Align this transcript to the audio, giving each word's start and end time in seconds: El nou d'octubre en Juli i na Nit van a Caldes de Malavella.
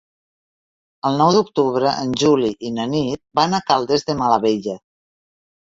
El 1.09 1.19
nou 1.23 1.29
d'octubre 1.35 1.93
en 2.05 2.15
Juli 2.23 2.51
i 2.71 2.71
na 2.79 2.89
Nit 2.97 3.21
van 3.41 3.55
a 3.59 3.63
Caldes 3.71 4.09
de 4.09 4.17
Malavella. 4.23 4.79